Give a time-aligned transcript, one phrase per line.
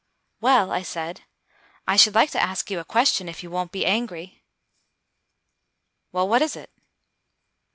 [0.39, 1.21] "Well," I said,
[1.87, 4.43] "I should like to ask you a question, if you won't be angry."
[6.11, 6.71] "Well, what is it?"